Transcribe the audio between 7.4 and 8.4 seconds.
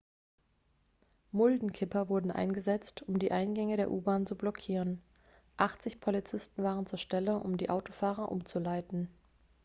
die autofahrer